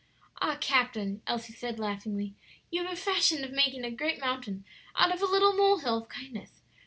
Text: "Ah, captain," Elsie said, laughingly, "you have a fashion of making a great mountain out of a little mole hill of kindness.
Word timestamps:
"Ah, 0.41 0.57
captain," 0.59 1.21
Elsie 1.27 1.53
said, 1.53 1.77
laughingly, 1.77 2.33
"you 2.71 2.81
have 2.83 2.91
a 2.91 2.95
fashion 2.95 3.43
of 3.43 3.51
making 3.51 3.85
a 3.85 3.91
great 3.91 4.19
mountain 4.19 4.65
out 4.95 5.13
of 5.13 5.21
a 5.21 5.25
little 5.27 5.53
mole 5.53 5.77
hill 5.77 5.99
of 5.99 6.09
kindness. 6.09 6.63